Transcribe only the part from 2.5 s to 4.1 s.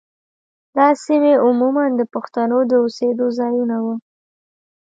د اوسېدو ځايونه وو.